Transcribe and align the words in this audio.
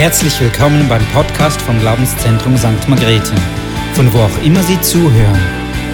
Herzlich 0.00 0.40
willkommen 0.40 0.88
beim 0.88 1.04
Podcast 1.08 1.60
vom 1.60 1.78
Glaubenszentrum 1.78 2.56
St. 2.56 2.88
Margrethe, 2.88 3.34
von 3.92 4.10
wo 4.14 4.20
auch 4.20 4.42
immer 4.42 4.62
Sie 4.62 4.80
zuhören. 4.80 5.38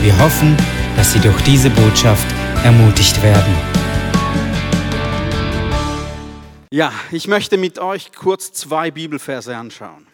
Wir 0.00 0.16
hoffen, 0.20 0.56
dass 0.94 1.12
Sie 1.12 1.18
durch 1.18 1.42
diese 1.42 1.70
Botschaft 1.70 2.24
ermutigt 2.62 3.20
werden. 3.20 3.52
Ja, 6.70 6.92
ich 7.10 7.26
möchte 7.26 7.56
mit 7.56 7.80
euch 7.80 8.12
kurz 8.12 8.52
zwei 8.52 8.92
Bibelverse 8.92 9.56
anschauen. 9.56 10.06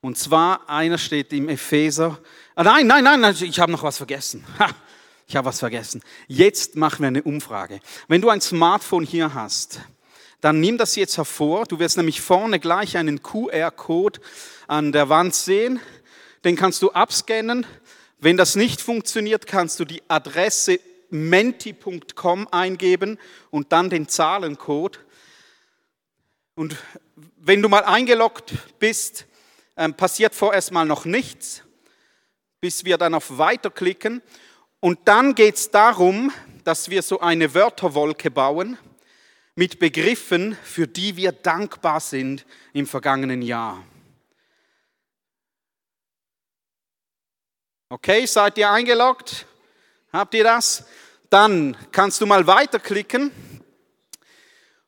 Und 0.00 0.18
zwar, 0.18 0.68
einer 0.68 0.98
steht 0.98 1.32
im 1.32 1.48
Epheser. 1.48 2.18
Ah, 2.56 2.64
nein, 2.64 2.88
nein, 2.88 3.04
nein, 3.04 3.36
ich 3.40 3.60
habe 3.60 3.70
noch 3.70 3.84
was 3.84 3.98
vergessen. 3.98 4.44
Ha, 4.58 4.68
ich 5.28 5.36
habe 5.36 5.46
was 5.46 5.60
vergessen. 5.60 6.02
Jetzt 6.26 6.74
machen 6.74 7.02
wir 7.02 7.06
eine 7.06 7.22
Umfrage. 7.22 7.78
Wenn 8.08 8.20
du 8.20 8.30
ein 8.30 8.40
Smartphone 8.40 9.04
hier 9.04 9.32
hast, 9.32 9.80
dann 10.42 10.58
nimm 10.58 10.76
das 10.76 10.96
jetzt 10.96 11.16
hervor. 11.16 11.66
Du 11.66 11.78
wirst 11.78 11.96
nämlich 11.96 12.20
vorne 12.20 12.58
gleich 12.58 12.96
einen 12.96 13.22
QR-Code 13.22 14.20
an 14.66 14.90
der 14.90 15.08
Wand 15.08 15.36
sehen. 15.36 15.80
Den 16.44 16.56
kannst 16.56 16.82
du 16.82 16.90
abscannen. 16.90 17.64
Wenn 18.18 18.36
das 18.36 18.56
nicht 18.56 18.80
funktioniert, 18.80 19.46
kannst 19.46 19.78
du 19.78 19.84
die 19.84 20.02
Adresse 20.08 20.80
menti.com 21.10 22.48
eingeben 22.50 23.20
und 23.50 23.70
dann 23.70 23.88
den 23.88 24.08
Zahlencode. 24.08 24.98
Und 26.56 26.76
wenn 27.36 27.62
du 27.62 27.68
mal 27.68 27.84
eingeloggt 27.84 28.52
bist, 28.80 29.26
ähm, 29.76 29.94
passiert 29.94 30.34
vorerst 30.34 30.72
mal 30.72 30.84
noch 30.84 31.04
nichts, 31.04 31.62
bis 32.60 32.84
wir 32.84 32.98
dann 32.98 33.14
auf 33.14 33.38
Weiter 33.38 33.70
klicken. 33.70 34.22
Und 34.80 34.98
dann 35.04 35.36
geht 35.36 35.54
es 35.54 35.70
darum, 35.70 36.32
dass 36.64 36.90
wir 36.90 37.02
so 37.02 37.20
eine 37.20 37.54
Wörterwolke 37.54 38.28
bauen 38.28 38.76
mit 39.54 39.78
Begriffen, 39.78 40.56
für 40.62 40.86
die 40.86 41.16
wir 41.16 41.32
dankbar 41.32 42.00
sind 42.00 42.46
im 42.72 42.86
vergangenen 42.86 43.42
Jahr. 43.42 43.84
Okay, 47.88 48.24
seid 48.24 48.56
ihr 48.56 48.70
eingeloggt? 48.70 49.46
Habt 50.12 50.32
ihr 50.34 50.44
das? 50.44 50.86
Dann 51.28 51.76
kannst 51.92 52.20
du 52.20 52.26
mal 52.26 52.46
weiterklicken. 52.46 53.30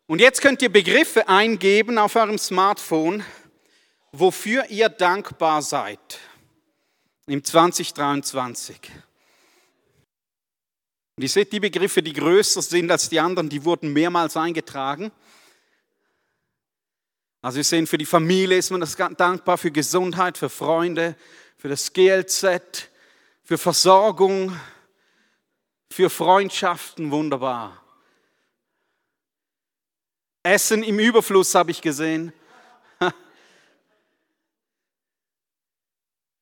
Und 0.07 0.21
jetzt 0.21 0.41
könnt 0.41 0.63
ihr 0.63 0.73
Begriffe 0.73 1.29
eingeben 1.29 1.99
auf 1.99 2.17
eurem 2.17 2.39
Smartphone, 2.39 3.25
wofür 4.13 4.67
ihr 4.71 4.89
dankbar 4.89 5.61
seid 5.63 6.19
im 7.27 7.43
2023. 7.43 8.91
Und 11.17 11.23
ihr 11.23 11.29
seht 11.29 11.53
die 11.53 11.61
Begriffe, 11.61 12.03
die 12.03 12.13
größer 12.13 12.61
sind 12.61 12.91
als 12.91 13.09
die 13.09 13.21
anderen, 13.21 13.49
die 13.49 13.65
wurden 13.65 13.93
mehrmals 13.93 14.37
eingetragen. 14.37 15.13
Also 17.41 17.57
wir 17.57 17.65
sehen, 17.65 17.87
für 17.87 17.99
die 17.99 18.07
Familie 18.07 18.57
ist 18.57 18.71
man 18.71 18.81
das 18.81 18.97
dankbar, 18.97 19.59
für 19.59 19.71
Gesundheit, 19.71 20.39
für 20.39 20.49
Freunde, 20.49 21.15
für 21.57 21.69
das 21.69 21.93
GLZ, 21.93 22.89
für 23.43 23.59
Versorgung, 23.59 24.59
für 25.91 26.11
Freundschaften, 26.11 27.11
wunderbar. 27.11 27.85
Essen 30.43 30.83
im 30.83 30.99
Überfluss 30.99 31.55
habe 31.55 31.71
ich 31.71 31.81
gesehen. 31.81 32.33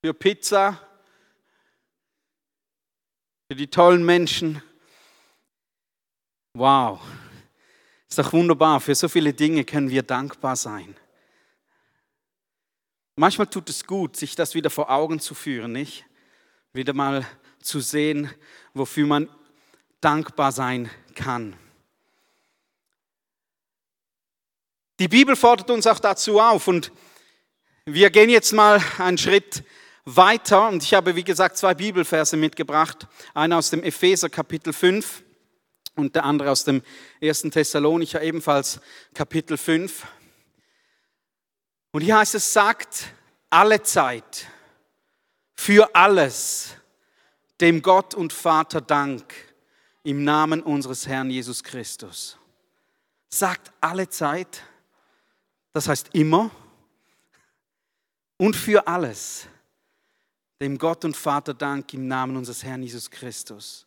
Für 0.04 0.12
Pizza, 0.12 0.80
für 3.52 3.56
die 3.56 3.66
tollen 3.66 4.02
Menschen. 4.02 4.62
Wow, 6.54 7.02
ist 8.08 8.18
doch 8.18 8.32
wunderbar. 8.32 8.80
Für 8.80 8.94
so 8.94 9.10
viele 9.10 9.34
Dinge 9.34 9.62
können 9.62 9.90
wir 9.90 10.02
dankbar 10.02 10.56
sein. 10.56 10.96
Manchmal 13.14 13.48
tut 13.48 13.68
es 13.68 13.86
gut, 13.86 14.16
sich 14.16 14.34
das 14.36 14.54
wieder 14.54 14.70
vor 14.70 14.88
Augen 14.88 15.20
zu 15.20 15.34
führen, 15.34 15.72
nicht? 15.72 16.06
Wieder 16.72 16.94
mal 16.94 17.26
zu 17.60 17.80
sehen, 17.80 18.30
wofür 18.72 19.06
man 19.06 19.28
dankbar 20.00 20.50
sein 20.50 20.88
kann. 21.14 21.54
Die 24.98 25.08
Bibel 25.08 25.36
fordert 25.36 25.68
uns 25.68 25.86
auch 25.86 25.98
dazu 25.98 26.40
auf 26.40 26.68
und 26.68 26.90
wir 27.84 28.08
gehen 28.08 28.30
jetzt 28.30 28.52
mal 28.52 28.82
einen 28.96 29.18
Schritt 29.18 29.62
weiter 30.04 30.68
und 30.68 30.82
ich 30.82 30.94
habe, 30.94 31.14
wie 31.16 31.24
gesagt, 31.24 31.56
zwei 31.56 31.74
Bibelverse 31.74 32.36
mitgebracht. 32.36 33.06
Einer 33.34 33.58
aus 33.58 33.70
dem 33.70 33.82
Epheser 33.82 34.28
Kapitel 34.28 34.72
5 34.72 35.22
und 35.94 36.14
der 36.14 36.24
andere 36.24 36.50
aus 36.50 36.64
dem 36.64 36.82
1. 37.22 37.42
Thessalonicher 37.42 38.22
ebenfalls 38.22 38.80
Kapitel 39.14 39.56
5. 39.56 40.06
Und 41.92 42.00
hier 42.02 42.18
heißt 42.18 42.34
es, 42.34 42.52
sagt 42.52 43.12
alle 43.50 43.82
Zeit, 43.82 44.46
für 45.54 45.94
alles, 45.94 46.74
dem 47.60 47.82
Gott 47.82 48.14
und 48.14 48.32
Vater 48.32 48.80
Dank 48.80 49.32
im 50.02 50.24
Namen 50.24 50.62
unseres 50.62 51.06
Herrn 51.06 51.30
Jesus 51.30 51.62
Christus. 51.62 52.38
Sagt 53.28 53.72
alle 53.80 54.08
Zeit, 54.08 54.62
das 55.72 55.86
heißt 55.86 56.10
immer 56.14 56.50
und 58.36 58.56
für 58.56 58.88
alles 58.88 59.46
dem 60.62 60.78
Gott 60.78 61.04
und 61.04 61.16
Vater 61.16 61.54
Dank 61.54 61.92
im 61.92 62.06
Namen 62.06 62.36
unseres 62.36 62.62
Herrn 62.62 62.82
Jesus 62.82 63.10
Christus. 63.10 63.84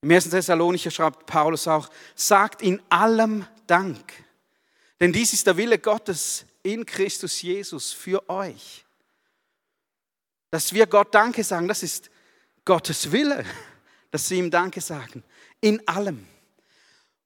Im 0.00 0.10
1. 0.10 0.30
Thessalonicher 0.30 0.90
schreibt 0.90 1.26
Paulus 1.26 1.68
auch, 1.68 1.88
sagt 2.16 2.62
in 2.62 2.82
allem 2.88 3.46
Dank, 3.68 4.12
denn 5.00 5.12
dies 5.12 5.32
ist 5.32 5.46
der 5.46 5.56
Wille 5.56 5.78
Gottes 5.78 6.44
in 6.62 6.84
Christus 6.84 7.40
Jesus 7.42 7.92
für 7.92 8.28
euch. 8.28 8.84
Dass 10.50 10.72
wir 10.72 10.86
Gott 10.86 11.14
Danke 11.14 11.42
sagen, 11.44 11.68
das 11.68 11.82
ist 11.82 12.10
Gottes 12.64 13.10
Wille, 13.10 13.44
dass 14.10 14.28
sie 14.28 14.38
ihm 14.38 14.50
Danke 14.50 14.80
sagen. 14.80 15.22
In 15.60 15.86
allem. 15.86 16.26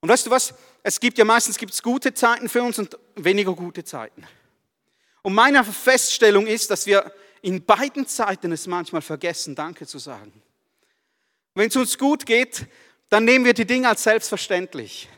Und 0.01 0.09
weißt 0.11 0.27
du 0.27 0.31
was? 0.31 0.55
Es 0.83 1.01
gibt 1.01 1.17
ja 1.19 1.25
meistens 1.25 1.57
gibt's 1.57 1.83
gute 1.83 2.13
Zeiten 2.13 2.49
für 2.49 2.63
uns 2.63 2.79
und 2.79 2.99
weniger 3.15 3.55
gute 3.55 3.83
Zeiten. 3.83 4.27
Und 5.23 5.35
meine 5.35 5.65
Feststellung 5.65 6.47
ist, 6.47 6.71
dass 6.71 6.87
wir 6.87 7.13
in 7.47 7.65
beiden 7.65 8.09
Zeiten 8.09 8.51
es 8.51 8.67
manchmal 8.67 9.03
vergessen, 9.03 9.55
Danke 9.55 9.87
zu 9.87 10.01
sagen. 10.01 10.43
Wenn 11.55 11.69
es 11.69 11.77
uns 11.77 11.97
gut 11.97 12.27
geht, 12.27 12.67
dann 13.09 13.25
nehmen 13.25 13.45
wir 13.45 13.55
die 13.55 13.65
Dinge 13.65 13.89
als 13.89 14.03
selbstverständlich. 14.03 15.09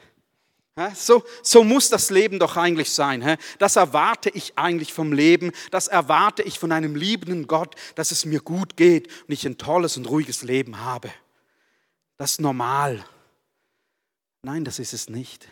So, 0.94 1.24
so 1.42 1.64
muss 1.64 1.88
das 1.88 2.10
Leben 2.10 2.38
doch 2.38 2.58
eigentlich 2.58 2.92
sein. 2.92 3.38
Das 3.58 3.76
erwarte 3.76 4.28
ich 4.28 4.58
eigentlich 4.58 4.92
vom 4.92 5.14
Leben. 5.14 5.52
Das 5.70 5.88
erwarte 5.88 6.42
ich 6.42 6.58
von 6.58 6.70
einem 6.70 6.96
liebenden 6.96 7.46
Gott, 7.46 7.74
dass 7.94 8.10
es 8.10 8.26
mir 8.26 8.40
gut 8.40 8.76
geht 8.76 9.08
und 9.22 9.32
ich 9.32 9.46
ein 9.46 9.56
tolles 9.56 9.96
und 9.96 10.04
ruhiges 10.04 10.42
Leben 10.42 10.80
habe. 10.80 11.10
Das 12.18 12.32
ist 12.32 12.42
normal. 12.42 13.02
Nein, 14.42 14.66
das 14.66 14.78
ist 14.78 14.92
es 14.92 15.08
nicht. 15.08 15.48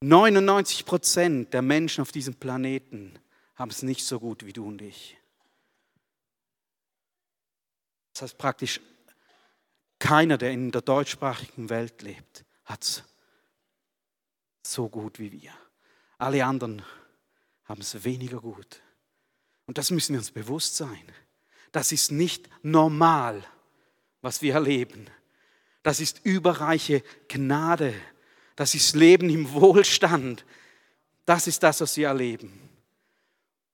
99 0.00 0.84
Prozent 0.84 1.54
der 1.54 1.62
Menschen 1.62 2.02
auf 2.02 2.10
diesem 2.10 2.34
Planeten 2.34 3.20
haben 3.56 3.70
es 3.70 3.82
nicht 3.82 4.04
so 4.04 4.20
gut 4.20 4.44
wie 4.44 4.52
du 4.52 4.66
und 4.66 4.80
ich. 4.82 5.16
Das 8.12 8.22
heißt 8.22 8.38
praktisch, 8.38 8.80
keiner, 9.98 10.38
der 10.38 10.52
in 10.52 10.70
der 10.70 10.82
deutschsprachigen 10.82 11.68
Welt 11.68 12.02
lebt, 12.02 12.44
hat 12.64 12.82
es 12.82 13.02
so 14.62 14.88
gut 14.88 15.18
wie 15.18 15.32
wir. 15.32 15.52
Alle 16.18 16.44
anderen 16.44 16.82
haben 17.64 17.80
es 17.80 18.04
weniger 18.04 18.40
gut. 18.40 18.80
Und 19.66 19.78
das 19.78 19.90
müssen 19.90 20.12
wir 20.12 20.20
uns 20.20 20.30
bewusst 20.30 20.76
sein. 20.76 21.04
Das 21.72 21.92
ist 21.92 22.12
nicht 22.12 22.48
normal, 22.62 23.44
was 24.22 24.42
wir 24.42 24.54
erleben. 24.54 25.06
Das 25.82 26.00
ist 26.00 26.20
überreiche 26.24 27.02
Gnade. 27.28 27.94
Das 28.54 28.74
ist 28.74 28.94
Leben 28.94 29.28
im 29.28 29.52
Wohlstand. 29.52 30.44
Das 31.24 31.46
ist 31.46 31.62
das, 31.62 31.80
was 31.80 31.96
wir 31.96 32.08
erleben. 32.08 32.65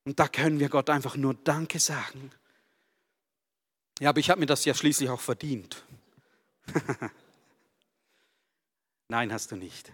Und 0.04 0.18
da 0.18 0.28
können 0.28 0.58
wir 0.58 0.68
Gott 0.68 0.90
einfach 0.90 1.16
nur 1.16 1.34
Danke 1.34 1.78
sagen. 1.78 2.32
Ja, 4.00 4.08
aber 4.10 4.18
ich 4.18 4.30
habe 4.30 4.40
mir 4.40 4.46
das 4.46 4.64
ja 4.64 4.74
schließlich 4.74 5.08
auch 5.10 5.20
verdient. 5.20 5.84
Nein, 9.08 9.32
hast 9.32 9.52
du 9.52 9.56
nicht. 9.56 9.92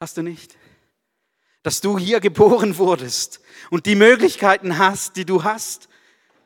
Hast 0.00 0.16
du 0.16 0.22
nicht? 0.22 0.56
Dass 1.62 1.80
du 1.80 1.98
hier 1.98 2.20
geboren 2.20 2.78
wurdest 2.78 3.40
und 3.70 3.86
die 3.86 3.94
Möglichkeiten 3.94 4.78
hast, 4.78 5.16
die 5.16 5.24
du 5.24 5.44
hast, 5.44 5.88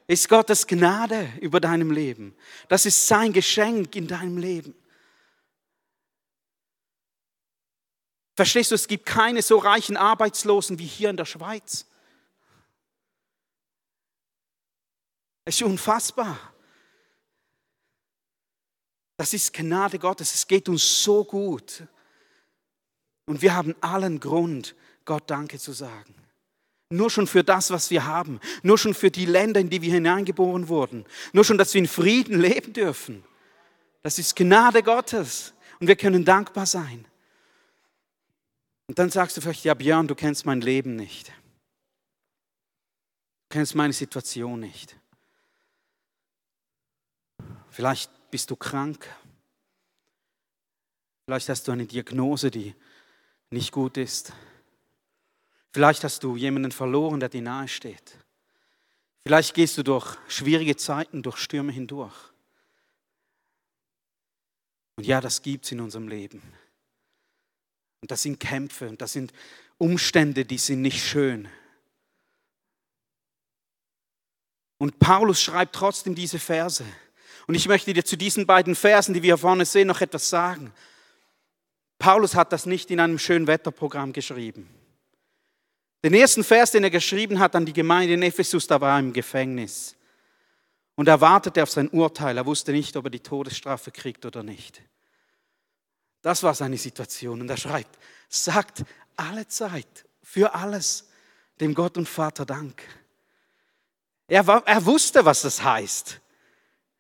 ist 0.07 0.29
Gottes 0.29 0.67
Gnade 0.67 1.33
über 1.41 1.61
deinem 1.61 1.91
Leben. 1.91 2.35
Das 2.69 2.85
ist 2.87 3.07
sein 3.07 3.33
Geschenk 3.33 3.95
in 3.95 4.09
deinem 4.09 4.37
Leben. 4.37 4.75
Verstehst 8.35 8.71
du, 8.71 8.75
es 8.75 8.89
gibt 8.89 9.07
keine 9.07 9.43
so 9.43 9.59
reichen 9.59 9.97
Arbeitslosen 9.97 10.79
wie 10.79 10.87
hier 10.87 11.11
in 11.11 11.17
der 11.17 11.27
Schweiz. 11.27 11.87
Es 15.45 15.57
ist 15.57 15.63
unfassbar. 15.63 16.39
Das 19.17 19.35
ist 19.35 19.53
Gnade 19.53 19.99
Gottes. 19.99 20.35
Es 20.35 20.47
geht 20.47 20.69
uns 20.69 21.03
so 21.03 21.25
gut. 21.25 21.85
Und 23.27 23.43
wir 23.43 23.55
haben 23.55 23.75
allen 23.81 24.21
Grund, 24.21 24.75
Gott 25.05 25.31
Danke 25.31 25.59
zu 25.59 25.73
sagen. 25.73 26.15
Nur 26.91 27.11
schon 27.11 27.27
für 27.27 27.43
das, 27.43 27.71
was 27.71 27.91
wir 27.91 28.05
haben. 28.05 28.41
Nur 28.63 28.79
schon 28.79 28.95
für 28.95 29.11
die 29.11 29.27
Länder, 29.27 29.61
in 29.61 29.71
die 29.71 29.81
wir 29.81 29.93
hineingeboren 29.93 30.69
wurden. 30.69 31.07
Nur 31.33 31.45
schon, 31.45 31.59
dass 31.59 31.73
wir 31.73 31.81
in 31.81 31.89
Frieden 31.89 32.41
leben 32.41 32.73
dürfen. 32.73 33.25
Das 34.03 34.19
ist 34.19 34.37
Gnade 34.37 34.83
Gottes. 34.83 35.55
Und 35.81 35.87
wir 35.87 35.97
können 35.97 36.25
dankbar 36.25 36.67
sein. 36.67 37.07
Und 38.87 38.99
dann 38.99 39.11
sagst 39.11 39.37
du 39.37 39.41
vielleicht, 39.41 39.65
ja 39.65 39.75
Björn, 39.75 40.07
du 40.07 40.15
kennst 40.15 40.45
mein 40.45 40.61
Leben 40.61 40.97
nicht. 40.97 41.29
Du 41.29 41.35
kennst 43.51 43.75
meine 43.75 43.93
Situation 43.93 44.61
nicht. 44.61 44.97
Vielleicht 47.73 48.11
bist 48.31 48.51
du 48.51 48.57
krank. 48.57 49.09
Vielleicht 51.25 51.49
hast 51.49 51.67
du 51.67 51.73
eine 51.73 51.87
Diagnose, 51.87 52.51
die 52.51 52.75
nicht 53.51 53.73
gut 53.73 53.97
ist. 53.97 54.33
Vielleicht 55.73 56.05
hast 56.05 56.23
du 56.23 56.37
jemanden 56.37 56.71
verloren, 56.71 57.19
der 57.19 57.31
dir 57.31 57.41
nahe 57.41 57.67
steht. 57.69 58.19
Vielleicht 59.23 59.55
gehst 59.55 59.79
du 59.79 59.83
durch 59.83 60.19
schwierige 60.29 60.77
Zeiten, 60.77 61.23
durch 61.23 61.39
Stürme 61.39 61.73
hindurch. 61.73 62.15
Und 64.97 65.07
ja, 65.07 65.23
das 65.23 65.41
gibt 65.41 65.65
es 65.65 65.73
in 65.73 65.81
unserem 65.81 66.09
Leben. 66.09 66.43
Und 68.03 68.11
das 68.11 68.23
sind 68.23 68.39
Kämpfe 68.39 68.89
und 68.89 69.01
das 69.01 69.15
sind 69.15 69.33
Umstände, 69.79 70.45
die 70.45 70.59
sind 70.59 70.83
nicht 70.83 71.03
schön. 71.03 71.49
Und 74.77 74.99
Paulus 74.99 75.41
schreibt 75.41 75.75
trotzdem 75.75 76.15
diese 76.15 76.39
Verse. 76.39 76.85
Und 77.47 77.55
ich 77.55 77.69
möchte 77.69 77.93
dir 77.93 78.05
zu 78.05 78.17
diesen 78.17 78.47
beiden 78.47 78.75
Versen, 78.75 79.15
die 79.15 79.23
wir 79.23 79.35
hier 79.35 79.39
vorne 79.39 79.65
sehen, 79.65 79.89
noch 79.89 80.01
etwas 80.01 80.29
sagen. 80.31 80.73
Paulus 81.99 82.35
hat 82.35 82.53
das 82.53 82.67
nicht 82.67 82.91
in 82.91 83.01
einem 83.01 83.19
schönen 83.19 83.47
Wetterprogramm 83.47 84.13
geschrieben. 84.13 84.69
Den 86.05 86.15
ersten 86.15 86.43
Vers, 86.43 86.73
den 86.73 86.83
er 86.83 86.91
geschrieben 86.91 87.39
hat 87.39 87.55
an 87.55 87.65
die 87.65 87.73
Gemeinde 87.73 88.15
in 88.15 88.23
Ephesus, 88.23 88.67
da 88.67 88.81
war 88.81 88.97
er 88.97 89.01
im 89.01 89.13
Gefängnis. 89.13 89.97
Und 90.97 91.09
er 91.09 91.21
wartete 91.21 91.63
auf 91.63 91.71
sein 91.71 91.89
Urteil. 91.89 92.37
Er 92.37 92.47
wusste 92.47 92.73
nicht, 92.73 92.97
ob 92.97 93.07
er 93.07 93.11
die 93.11 93.21
Todesstrafe 93.21 93.91
kriegt 93.91 94.25
oder 94.27 94.43
nicht. 94.43 94.83
Das 96.23 96.43
war 96.43 96.55
seine 96.55 96.79
Situation. 96.79 97.41
Und 97.41 97.49
er 97.51 97.57
schreibt, 97.57 97.99
sagt 98.29 98.85
alle 99.17 99.47
Zeit, 99.47 100.05
für 100.23 100.55
alles, 100.55 101.09
dem 101.61 101.75
Gott 101.75 101.99
und 101.99 102.09
Vater 102.09 102.47
Dank. 102.47 102.83
Er, 104.29 104.47
war, 104.47 104.67
er 104.67 104.85
wusste, 104.87 105.25
was 105.25 105.43
das 105.43 105.63
heißt, 105.63 106.21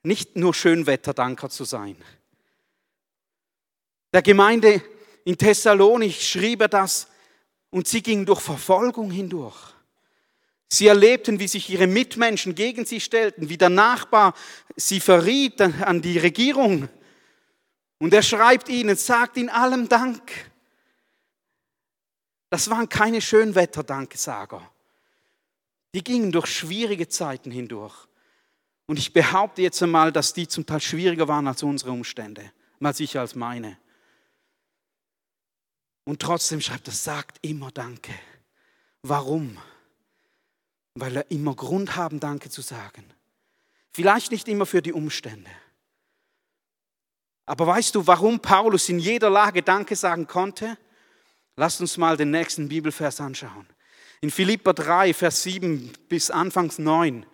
nicht 0.02 0.36
nur 0.36 0.54
Schönwetterdanker 0.54 1.48
zu 1.48 1.64
sein. 1.64 1.96
Der 4.12 4.22
Gemeinde 4.22 4.82
in 5.24 5.38
Thessalonich 5.38 6.28
schrieb 6.28 6.60
er 6.62 6.68
das 6.68 7.08
und 7.70 7.88
sie 7.88 8.02
gingen 8.02 8.26
durch 8.26 8.40
Verfolgung 8.40 9.10
hindurch. 9.10 9.74
Sie 10.68 10.86
erlebten, 10.86 11.38
wie 11.38 11.48
sich 11.48 11.68
ihre 11.68 11.86
Mitmenschen 11.86 12.54
gegen 12.54 12.86
sie 12.86 13.00
stellten, 13.00 13.48
wie 13.48 13.58
der 13.58 13.68
Nachbar 13.68 14.34
sie 14.74 15.00
verriet 15.00 15.60
an 15.60 16.00
die 16.00 16.18
Regierung. 16.18 16.88
Und 17.98 18.14
er 18.14 18.22
schreibt 18.22 18.68
ihnen, 18.68 18.96
sagt 18.96 19.36
in 19.36 19.50
allem 19.50 19.88
Dank. 19.88 20.22
Das 22.48 22.68
waren 22.70 22.88
keine 22.88 23.20
Schönwetter-Danksager. 23.20 24.62
Die 25.94 26.02
gingen 26.02 26.32
durch 26.32 26.46
schwierige 26.46 27.08
Zeiten 27.08 27.50
hindurch. 27.50 28.08
Und 28.92 28.98
ich 28.98 29.14
behaupte 29.14 29.62
jetzt 29.62 29.82
einmal, 29.82 30.12
dass 30.12 30.34
die 30.34 30.46
zum 30.46 30.66
Teil 30.66 30.82
schwieriger 30.82 31.26
waren 31.26 31.48
als 31.48 31.62
unsere 31.62 31.92
Umstände, 31.92 32.52
mal 32.78 32.94
sicher 32.94 33.22
als 33.22 33.34
meine. 33.34 33.78
Und 36.04 36.20
trotzdem 36.20 36.60
schreibt 36.60 36.88
er, 36.88 36.92
sagt 36.92 37.38
immer 37.40 37.70
Danke. 37.70 38.12
Warum? 39.00 39.56
Weil 40.94 41.16
er 41.16 41.30
immer 41.30 41.54
Grund 41.54 41.96
haben, 41.96 42.20
Danke 42.20 42.50
zu 42.50 42.60
sagen. 42.60 43.06
Vielleicht 43.92 44.30
nicht 44.30 44.46
immer 44.46 44.66
für 44.66 44.82
die 44.82 44.92
Umstände. 44.92 45.50
Aber 47.46 47.66
weißt 47.66 47.94
du, 47.94 48.06
warum 48.06 48.40
Paulus 48.40 48.90
in 48.90 48.98
jeder 48.98 49.30
Lage 49.30 49.62
Danke 49.62 49.96
sagen 49.96 50.26
konnte? 50.26 50.76
Lasst 51.56 51.80
uns 51.80 51.96
mal 51.96 52.18
den 52.18 52.30
nächsten 52.30 52.68
Bibelvers 52.68 53.22
anschauen. 53.22 53.66
In 54.20 54.30
Philippa 54.30 54.74
3, 54.74 55.14
Vers 55.14 55.44
7 55.44 55.94
bis 56.10 56.30
Anfangs 56.30 56.78
9 56.78 57.24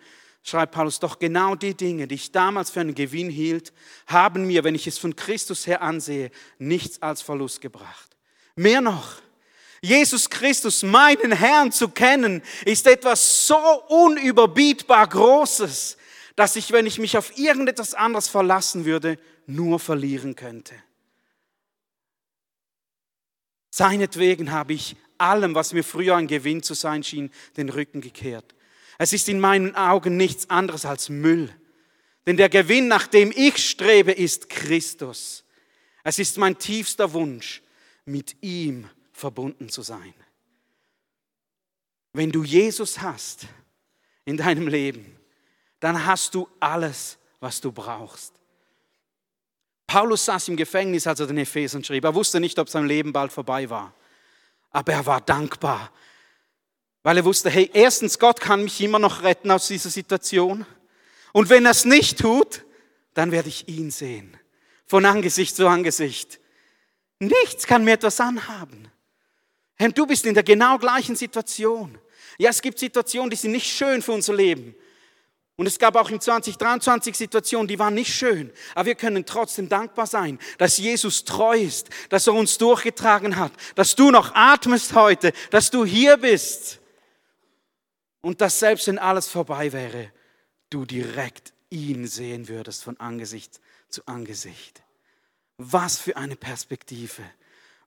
schreibt 0.43 0.73
Paulus, 0.73 0.99
doch 0.99 1.19
genau 1.19 1.55
die 1.55 1.75
Dinge, 1.75 2.07
die 2.07 2.15
ich 2.15 2.31
damals 2.31 2.69
für 2.69 2.79
einen 2.79 2.95
Gewinn 2.95 3.29
hielt, 3.29 3.73
haben 4.07 4.47
mir, 4.47 4.63
wenn 4.63 4.75
ich 4.75 4.87
es 4.87 4.97
von 4.97 5.15
Christus 5.15 5.67
her 5.67 5.81
ansehe, 5.81 6.31
nichts 6.57 7.01
als 7.01 7.21
Verlust 7.21 7.61
gebracht. 7.61 8.17
Mehr 8.55 8.81
noch, 8.81 9.21
Jesus 9.81 10.29
Christus, 10.29 10.83
meinen 10.83 11.31
Herrn 11.31 11.71
zu 11.71 11.89
kennen, 11.89 12.41
ist 12.65 12.85
etwas 12.87 13.47
so 13.47 13.57
unüberbietbar 13.87 15.07
Großes, 15.07 15.97
dass 16.35 16.55
ich, 16.55 16.71
wenn 16.71 16.85
ich 16.85 16.99
mich 16.99 17.17
auf 17.17 17.37
irgendetwas 17.37 17.93
anderes 17.93 18.27
verlassen 18.27 18.85
würde, 18.85 19.17
nur 19.45 19.79
verlieren 19.79 20.35
könnte. 20.35 20.75
Seinetwegen 23.71 24.51
habe 24.51 24.73
ich 24.73 24.95
allem, 25.17 25.55
was 25.55 25.73
mir 25.73 25.83
früher 25.83 26.15
ein 26.15 26.27
Gewinn 26.27 26.63
zu 26.63 26.73
sein 26.73 27.03
schien, 27.03 27.31
den 27.55 27.69
Rücken 27.69 28.01
gekehrt. 28.01 28.55
Es 28.99 29.13
ist 29.13 29.29
in 29.29 29.39
meinen 29.39 29.75
Augen 29.75 30.17
nichts 30.17 30.49
anderes 30.49 30.85
als 30.85 31.09
Müll. 31.09 31.55
Denn 32.27 32.37
der 32.37 32.49
Gewinn, 32.49 32.87
nach 32.89 33.07
dem 33.07 33.33
ich 33.35 33.57
strebe, 33.57 34.11
ist 34.11 34.49
Christus. 34.49 35.45
Es 36.03 36.19
ist 36.19 36.37
mein 36.37 36.57
tiefster 36.57 37.13
Wunsch, 37.13 37.63
mit 38.05 38.35
ihm 38.41 38.89
verbunden 39.13 39.69
zu 39.69 39.81
sein. 39.81 40.13
Wenn 42.11 42.31
du 42.31 42.43
Jesus 42.43 43.01
hast 43.01 43.47
in 44.25 44.35
deinem 44.35 44.67
Leben, 44.67 45.17
dann 45.79 46.05
hast 46.05 46.35
du 46.35 46.49
alles, 46.59 47.17
was 47.39 47.61
du 47.61 47.71
brauchst. 47.71 48.33
Paulus 49.87 50.25
saß 50.25 50.49
im 50.49 50.57
Gefängnis, 50.57 51.07
als 51.07 51.21
er 51.21 51.27
den 51.27 51.37
Ephesern 51.37 51.83
schrieb. 51.83 52.03
Er 52.03 52.13
wusste 52.13 52.39
nicht, 52.41 52.59
ob 52.59 52.67
sein 52.67 52.85
Leben 52.85 53.13
bald 53.13 53.31
vorbei 53.31 53.69
war. 53.69 53.93
Aber 54.71 54.91
er 54.91 55.05
war 55.05 55.21
dankbar, 55.21 55.91
weil 57.09 57.17
er 57.17 57.25
wusste, 57.25 57.49
hey, 57.49 57.71
erstens, 57.73 58.19
Gott 58.19 58.39
kann 58.39 58.63
mich 58.63 58.79
immer 58.81 58.99
noch 58.99 59.23
retten 59.23 59.49
aus 59.49 59.65
dieser 59.65 59.89
Situation. 59.89 60.63
Und 61.33 61.49
wenn 61.49 61.65
er 61.65 61.71
es 61.71 61.83
nicht 61.83 62.19
tut, 62.19 62.63
dann 63.15 63.31
werde 63.31 63.49
ich 63.49 63.67
ihn 63.67 63.89
sehen. 63.89 64.37
Von 64.85 65.03
Angesicht 65.05 65.55
zu 65.55 65.67
Angesicht. 65.67 66.39
Nichts 67.17 67.65
kann 67.65 67.83
mir 67.83 67.93
etwas 67.93 68.19
anhaben. 68.19 68.89
Herr, 69.75 69.89
du 69.89 70.05
bist 70.05 70.27
in 70.27 70.35
der 70.35 70.43
genau 70.43 70.77
gleichen 70.77 71.15
Situation. 71.15 71.97
Ja, 72.37 72.51
es 72.51 72.61
gibt 72.61 72.77
Situationen, 72.77 73.31
die 73.31 73.37
sind 73.37 73.53
nicht 73.53 73.75
schön 73.75 74.03
für 74.03 74.11
unser 74.11 74.35
Leben. 74.35 74.75
Und 75.55 75.65
es 75.65 75.79
gab 75.79 75.95
auch 75.95 76.11
im 76.11 76.21
2023 76.21 77.17
Situationen, 77.17 77.67
die 77.67 77.79
waren 77.79 77.95
nicht 77.95 78.13
schön. 78.13 78.51
Aber 78.75 78.85
wir 78.85 78.93
können 78.93 79.25
trotzdem 79.25 79.67
dankbar 79.67 80.05
sein, 80.05 80.37
dass 80.59 80.77
Jesus 80.77 81.25
treu 81.25 81.57
ist, 81.57 81.89
dass 82.09 82.27
er 82.27 82.35
uns 82.35 82.59
durchgetragen 82.59 83.35
hat, 83.37 83.53
dass 83.73 83.95
du 83.95 84.11
noch 84.11 84.35
atmest 84.35 84.93
heute, 84.93 85.33
dass 85.49 85.71
du 85.71 85.83
hier 85.85 86.15
bist. 86.17 86.78
Und 88.21 88.41
dass 88.41 88.59
selbst 88.59 88.87
wenn 88.87 88.97
alles 88.97 89.27
vorbei 89.27 89.71
wäre, 89.71 90.11
du 90.69 90.85
direkt 90.85 91.53
ihn 91.69 92.07
sehen 92.07 92.47
würdest 92.47 92.83
von 92.83 92.99
Angesicht 92.99 93.59
zu 93.89 94.05
Angesicht. 94.05 94.83
Was 95.57 95.97
für 95.97 96.17
eine 96.17 96.35
Perspektive. 96.35 97.23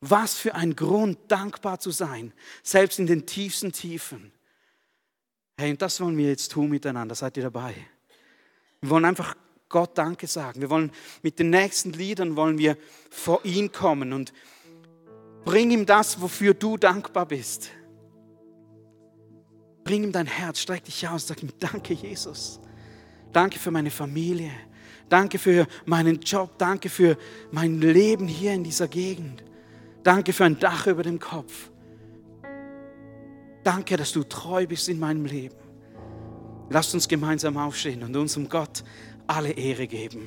Was 0.00 0.34
für 0.34 0.54
ein 0.54 0.74
Grund, 0.74 1.18
dankbar 1.28 1.78
zu 1.78 1.90
sein, 1.90 2.32
selbst 2.62 2.98
in 2.98 3.06
den 3.06 3.24
tiefsten 3.24 3.72
Tiefen. 3.72 4.32
Hey, 5.56 5.70
und 5.70 5.80
das 5.80 6.00
wollen 6.00 6.16
wir 6.16 6.28
jetzt 6.28 6.52
tun 6.52 6.70
miteinander. 6.70 7.14
Seid 7.14 7.36
ihr 7.36 7.44
dabei? 7.44 7.74
Wir 8.80 8.90
wollen 8.90 9.04
einfach 9.04 9.36
Gott 9.68 9.96
Danke 9.96 10.26
sagen. 10.26 10.60
Wir 10.60 10.70
wollen 10.70 10.90
mit 11.22 11.38
den 11.38 11.50
nächsten 11.50 11.92
Liedern 11.92 12.36
wollen 12.36 12.58
wir 12.58 12.76
vor 13.10 13.44
ihn 13.44 13.70
kommen 13.70 14.12
und 14.12 14.32
bring 15.44 15.70
ihm 15.70 15.86
das, 15.86 16.20
wofür 16.20 16.54
du 16.54 16.76
dankbar 16.76 17.26
bist. 17.26 17.70
Bring 19.84 20.04
ihm 20.04 20.12
dein 20.12 20.26
Herz, 20.26 20.60
streck 20.60 20.84
dich 20.84 21.08
aus, 21.08 21.26
sag 21.26 21.42
ihm 21.42 21.50
Danke, 21.58 21.94
Jesus. 21.94 22.60
Danke 23.32 23.58
für 23.58 23.70
meine 23.70 23.90
Familie. 23.90 24.50
Danke 25.08 25.38
für 25.38 25.66
meinen 25.84 26.20
Job. 26.20 26.56
Danke 26.58 26.88
für 26.88 27.16
mein 27.50 27.80
Leben 27.80 28.28
hier 28.28 28.52
in 28.52 28.64
dieser 28.64 28.88
Gegend. 28.88 29.42
Danke 30.02 30.32
für 30.32 30.44
ein 30.44 30.58
Dach 30.58 30.86
über 30.86 31.02
dem 31.02 31.18
Kopf. 31.18 31.70
Danke, 33.64 33.96
dass 33.96 34.12
du 34.12 34.24
treu 34.24 34.66
bist 34.66 34.88
in 34.88 34.98
meinem 34.98 35.24
Leben. 35.24 35.54
Lasst 36.70 36.94
uns 36.94 37.06
gemeinsam 37.06 37.56
aufstehen 37.56 38.02
und 38.02 38.16
unserem 38.16 38.48
Gott 38.48 38.82
alle 39.26 39.50
Ehre 39.50 39.86
geben. 39.86 40.26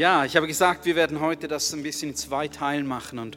Ja, 0.00 0.24
ich 0.24 0.34
habe 0.34 0.46
gesagt, 0.46 0.86
wir 0.86 0.96
werden 0.96 1.20
heute 1.20 1.46
das 1.46 1.74
ein 1.74 1.82
bisschen 1.82 2.12
in 2.12 2.16
zwei 2.16 2.48
Teilen 2.48 2.86
machen 2.86 3.18
und 3.18 3.36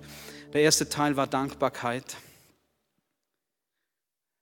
der 0.53 0.61
erste 0.61 0.87
Teil 0.87 1.17
war 1.17 1.27
Dankbarkeit. 1.27 2.15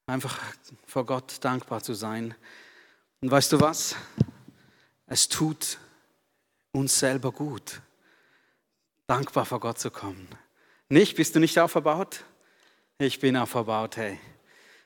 Einfach 0.06 0.38
vor 0.86 1.08
Gott 1.08 1.38
dankbar 1.42 1.82
zu 1.82 1.96
sein. 1.96 2.36
Und 3.22 3.32
weißt 3.32 3.54
du 3.54 3.60
was? 3.60 3.96
Es 5.08 5.30
tut 5.30 5.80
uns 6.74 7.00
selber 7.00 7.32
gut, 7.32 7.82
dankbar 9.08 9.48
vor 9.48 9.60
Gott 9.60 9.80
zu 9.80 9.90
kommen. 9.90 10.28
Nicht? 10.90 11.16
Bist 11.16 11.34
du 11.34 11.40
nicht 11.40 11.58
auferbaut? 11.58 12.24
Ich 13.00 13.20
bin 13.20 13.36
auferbaut, 13.36 13.98
hey. 13.98 14.20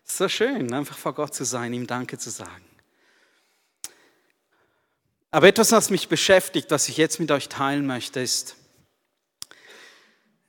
So 0.05 0.29
schön, 0.29 0.73
einfach 0.73 0.97
vor 0.97 1.13
Gott 1.13 1.35
zu 1.35 1.43
sein, 1.43 1.73
ihm 1.73 1.85
Danke 1.85 2.17
zu 2.17 2.29
sagen. 2.29 2.74
Aber 5.35 5.49
etwas, 5.49 5.73
was 5.73 5.89
mich 5.89 6.07
beschäftigt, 6.07 6.71
was 6.71 6.87
ich 6.87 6.95
jetzt 6.95 7.19
mit 7.19 7.29
euch 7.29 7.49
teilen 7.49 7.85
möchte, 7.85 8.21
ist 8.21 8.55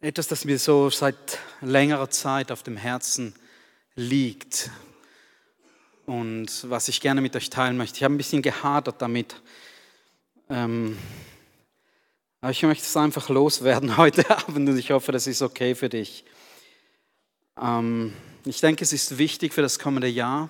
etwas, 0.01 0.29
das 0.29 0.45
mir 0.45 0.61
so 0.61 0.91
seit 0.91 1.41
längerer 1.61 2.09
Zeit 2.09 2.53
auf 2.53 2.63
dem 2.63 2.77
Herzen 2.77 3.35
liegt 3.97 4.71
und 6.05 6.71
was 6.71 6.87
ich 6.87 7.01
gerne 7.01 7.21
mit 7.21 7.35
euch 7.35 7.51
teilen 7.51 7.77
möchte. 7.77 7.97
Ich 7.97 8.05
habe 8.05 8.15
ein 8.15 8.17
bisschen 8.17 8.43
gehadert 8.43 9.03
damit. 9.03 9.43
Ähm, 10.49 10.97
aber 12.41 12.53
ich 12.53 12.63
möchte 12.63 12.85
es 12.85 12.97
einfach 12.97 13.29
loswerden 13.29 13.97
heute 13.97 14.31
Abend 14.31 14.69
und 14.69 14.79
ich 14.79 14.93
hoffe, 14.93 15.11
das 15.11 15.27
ist 15.27 15.43
okay 15.43 15.75
für 15.75 15.89
dich. 15.89 16.25
Ähm, 17.61 18.13
ich 18.45 18.61
denke, 18.61 18.85
es 18.85 18.93
ist 18.93 19.19
wichtig 19.19 19.53
für 19.53 19.63
das 19.63 19.81
kommende 19.81 20.07
Jahr, 20.07 20.49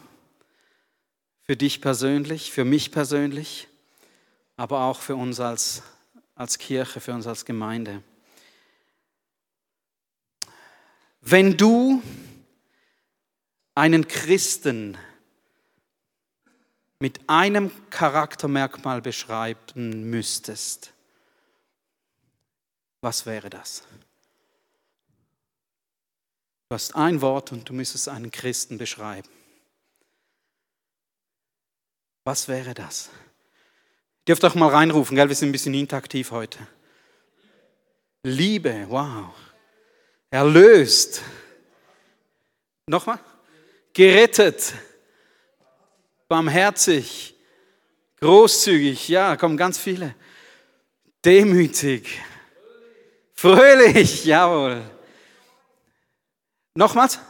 für 1.41 1.57
dich 1.57 1.81
persönlich, 1.81 2.53
für 2.53 2.67
mich 2.67 2.91
persönlich, 2.93 3.69
aber 4.57 4.83
auch 4.83 5.01
für 5.01 5.17
uns 5.17 5.41
als, 5.41 5.83
als 6.35 6.59
Kirche, 6.59 7.01
für 7.01 7.13
uns 7.13 7.27
als 7.27 7.45
Gemeinde. 7.45 8.03
Wenn 11.21 11.57
du 11.57 12.03
einen 13.75 14.09
Christen 14.09 14.97
mit 16.99 17.21
einem 17.29 17.71
Charaktermerkmal 17.91 19.03
beschreiben 19.03 20.09
müsstest, 20.09 20.93
was 23.01 23.27
wäre 23.27 23.51
das? 23.51 23.83
Du 26.69 26.75
hast 26.75 26.97
ein 26.97 27.21
Wort 27.21 27.53
und 27.53 27.69
du 27.69 27.73
müsstest 27.75 28.09
einen 28.09 28.31
Christen 28.31 28.79
beschreiben. 28.79 29.29
Was 32.25 32.49
wäre 32.49 32.75
das? 32.75 33.11
Dürft 34.27 34.45
auch 34.45 34.55
mal 34.55 34.69
reinrufen, 34.69 35.17
gell? 35.17 35.29
wir 35.29 35.37
sind 35.37 35.51
ein 35.51 35.53
bisschen 35.53 35.75
interaktiv 35.75 36.31
heute. 36.33 36.59
Liebe, 38.25 38.87
wow. 38.89 39.33
Erlöst. 40.31 41.23
Nochmal? 42.89 43.21
Gerettet. 43.93 44.75
Barmherzig. 46.29 47.37
Großzügig. 48.21 49.09
Ja, 49.09 49.37
kommen 49.37 49.57
ganz 49.57 49.79
viele. 49.79 50.15
Demütig. 51.25 52.21
Fröhlich. 53.33 54.25
Jawohl. 54.25 54.83
Nochmals? 56.75 57.21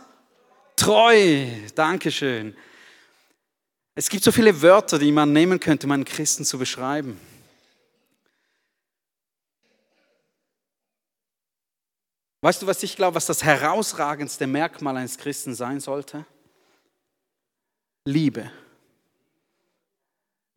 Treu. 0.76 1.46
Dankeschön. 1.74 2.56
Es 3.98 4.10
gibt 4.10 4.22
so 4.22 4.30
viele 4.30 4.60
Wörter, 4.60 4.98
die 4.98 5.10
man 5.10 5.32
nehmen 5.32 5.58
könnte, 5.58 5.86
um 5.86 5.92
einen 5.92 6.04
Christen 6.04 6.44
zu 6.44 6.58
beschreiben. 6.58 7.18
Weißt 12.42 12.60
du, 12.60 12.66
was 12.66 12.82
ich 12.82 12.94
glaube, 12.94 13.14
was 13.14 13.24
das 13.24 13.42
herausragendste 13.42 14.46
Merkmal 14.46 14.98
eines 14.98 15.16
Christen 15.16 15.54
sein 15.54 15.80
sollte? 15.80 16.26
Liebe. 18.04 18.52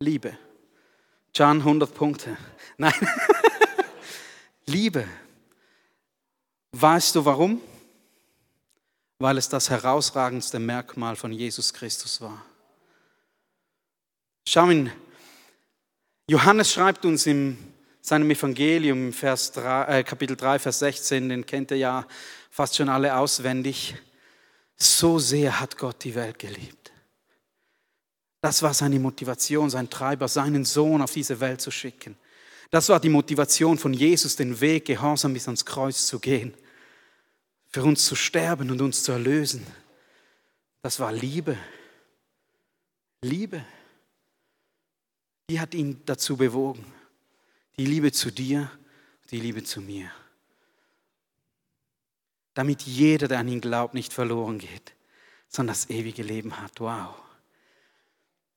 Liebe. 0.00 0.36
John 1.34 1.60
100 1.60 1.94
Punkte. 1.94 2.36
Nein. 2.76 2.92
Liebe. 4.66 5.08
Weißt 6.72 7.14
du 7.14 7.24
warum? 7.24 7.62
Weil 9.18 9.38
es 9.38 9.48
das 9.48 9.70
herausragendste 9.70 10.58
Merkmal 10.58 11.16
von 11.16 11.32
Jesus 11.32 11.72
Christus 11.72 12.20
war. 12.20 12.44
Schau 14.46 14.70
ihn, 14.70 14.90
Johannes 16.28 16.72
schreibt 16.72 17.04
uns 17.04 17.26
in 17.26 17.58
seinem 18.00 18.30
Evangelium, 18.30 19.12
Vers 19.12 19.52
3, 19.52 19.98
äh, 19.98 20.04
Kapitel 20.04 20.36
3, 20.36 20.58
Vers 20.58 20.78
16, 20.78 21.28
den 21.28 21.46
kennt 21.46 21.70
ihr 21.70 21.76
ja 21.76 22.06
fast 22.50 22.76
schon 22.76 22.88
alle 22.88 23.16
auswendig. 23.16 23.94
So 24.76 25.18
sehr 25.18 25.60
hat 25.60 25.76
Gott 25.76 26.02
die 26.04 26.14
Welt 26.14 26.38
geliebt. 26.38 26.92
Das 28.40 28.62
war 28.62 28.72
seine 28.72 28.98
Motivation, 28.98 29.68
sein 29.68 29.90
Treiber, 29.90 30.26
seinen 30.28 30.64
Sohn 30.64 31.02
auf 31.02 31.12
diese 31.12 31.40
Welt 31.40 31.60
zu 31.60 31.70
schicken. 31.70 32.16
Das 32.70 32.88
war 32.88 33.00
die 33.00 33.08
Motivation 33.10 33.76
von 33.76 33.92
Jesus, 33.92 34.36
den 34.36 34.60
Weg 34.60 34.86
gehorsam 34.86 35.34
bis 35.34 35.46
ans 35.46 35.66
Kreuz 35.66 36.06
zu 36.06 36.18
gehen, 36.18 36.54
für 37.68 37.82
uns 37.82 38.06
zu 38.06 38.14
sterben 38.14 38.70
und 38.70 38.80
uns 38.80 39.02
zu 39.02 39.12
erlösen. 39.12 39.66
Das 40.82 40.98
war 40.98 41.12
Liebe. 41.12 41.58
Liebe 43.22 43.62
die 45.50 45.58
hat 45.58 45.74
ihn 45.74 46.00
dazu 46.06 46.36
bewogen. 46.36 46.84
Die 47.76 47.84
Liebe 47.84 48.12
zu 48.12 48.30
dir, 48.30 48.70
die 49.32 49.40
Liebe 49.40 49.64
zu 49.64 49.80
mir. 49.80 50.08
Damit 52.54 52.82
jeder, 52.82 53.26
der 53.26 53.40
an 53.40 53.48
ihn 53.48 53.60
glaubt, 53.60 53.94
nicht 53.94 54.12
verloren 54.12 54.58
geht, 54.58 54.92
sondern 55.48 55.74
das 55.74 55.90
ewige 55.90 56.22
Leben 56.22 56.60
hat. 56.60 56.78
Wow. 56.78 57.16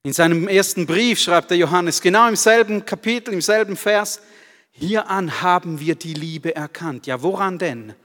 In 0.03 0.13
seinem 0.13 0.47
ersten 0.47 0.85
Brief 0.85 1.19
schreibt 1.19 1.49
der 1.49 1.57
Johannes 1.57 1.99
genau 1.99 2.27
im 2.27 2.35
selben 2.35 2.85
Kapitel, 2.85 3.33
im 3.33 3.41
selben 3.41 3.75
Vers, 3.75 4.21
hieran 4.69 5.41
haben 5.41 5.79
wir 5.79 5.95
die 5.95 6.13
Liebe 6.13 6.55
erkannt. 6.55 7.07
Ja, 7.07 7.23
woran 7.23 7.57
denn? 7.57 7.95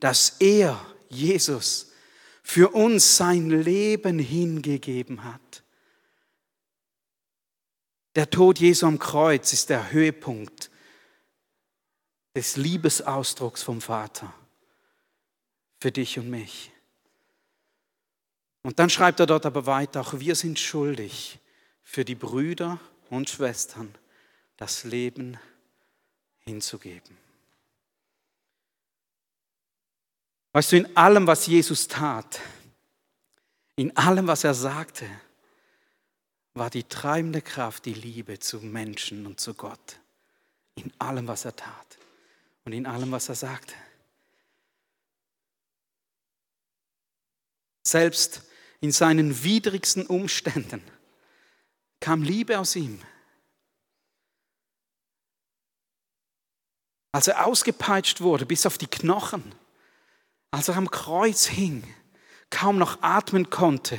Dass 0.00 0.36
er, 0.38 0.80
Jesus, 1.10 1.92
für 2.42 2.70
uns 2.70 3.18
sein 3.18 3.50
Leben 3.50 4.18
hingegeben 4.18 5.22
hat. 5.22 5.61
Der 8.14 8.28
Tod 8.28 8.58
Jesu 8.58 8.86
am 8.86 8.98
Kreuz 8.98 9.52
ist 9.52 9.70
der 9.70 9.90
Höhepunkt 9.90 10.70
des 12.34 12.56
Liebesausdrucks 12.56 13.62
vom 13.62 13.80
Vater 13.80 14.32
für 15.80 15.92
dich 15.92 16.18
und 16.18 16.28
mich. 16.28 16.70
Und 18.62 18.78
dann 18.78 18.90
schreibt 18.90 19.20
er 19.20 19.26
dort 19.26 19.46
aber 19.46 19.66
weiter, 19.66 20.00
auch 20.00 20.18
wir 20.18 20.34
sind 20.34 20.58
schuldig 20.58 21.38
für 21.82 22.04
die 22.04 22.14
Brüder 22.14 22.78
und 23.10 23.28
Schwestern 23.28 23.94
das 24.56 24.84
Leben 24.84 25.38
hinzugeben. 26.44 27.16
Weißt 30.52 30.72
du, 30.72 30.76
in 30.76 30.96
allem, 30.96 31.26
was 31.26 31.46
Jesus 31.46 31.88
tat, 31.88 32.40
in 33.74 33.96
allem, 33.96 34.26
was 34.26 34.44
er 34.44 34.54
sagte, 34.54 35.06
war 36.54 36.70
die 36.70 36.84
treibende 36.84 37.40
Kraft 37.40 37.86
die 37.86 37.94
Liebe 37.94 38.38
zu 38.38 38.60
Menschen 38.60 39.26
und 39.26 39.40
zu 39.40 39.54
Gott. 39.54 40.00
In 40.74 40.92
allem, 40.98 41.26
was 41.28 41.44
er 41.44 41.56
tat 41.56 41.98
und 42.64 42.72
in 42.72 42.86
allem, 42.86 43.10
was 43.10 43.28
er 43.28 43.34
sagte. 43.34 43.74
Selbst 47.82 48.42
in 48.80 48.92
seinen 48.92 49.42
widrigsten 49.44 50.06
Umständen 50.06 50.82
kam 52.00 52.22
Liebe 52.22 52.58
aus 52.58 52.76
ihm. 52.76 53.00
Als 57.12 57.28
er 57.28 57.46
ausgepeitscht 57.46 58.20
wurde 58.22 58.46
bis 58.46 58.64
auf 58.64 58.78
die 58.78 58.86
Knochen, 58.86 59.54
als 60.50 60.68
er 60.68 60.76
am 60.76 60.90
Kreuz 60.90 61.46
hing, 61.46 61.84
kaum 62.50 62.78
noch 62.78 63.02
atmen 63.02 63.50
konnte, 63.50 63.98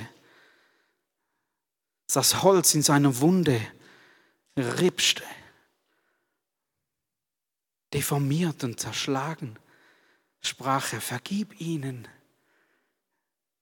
das 2.16 2.44
Holz 2.44 2.74
in 2.76 2.82
seiner 2.82 3.20
Wunde 3.20 3.60
ripschte, 4.58 5.24
deformiert 7.94 8.64
und 8.64 8.80
zerschlagen, 8.80 9.58
sprach 10.42 10.94
er, 10.94 11.02
vergib 11.02 11.60
ihnen. 11.60 12.08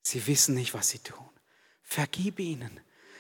Sie 0.04 0.26
wissen 0.28 0.56
nicht, 0.56 0.74
was 0.74 0.90
sie 0.90 1.00
tun. 1.00 1.30
Vergib 1.84 2.40
ihnen. 2.40 2.80